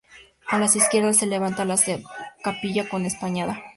A 0.47 0.57
la 0.57 0.65
izquierda 0.65 1.13
se 1.13 1.27
levanta 1.27 1.63
la 1.63 1.77
capilla, 2.43 2.89
con 2.89 3.05
espadaña. 3.05 3.61